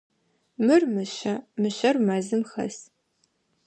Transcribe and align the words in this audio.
Мыр 0.65 0.83
мышъэ, 0.93 1.33
мышъэр 1.61 1.95
мэзым 2.07 2.41
хэс. 2.51 2.77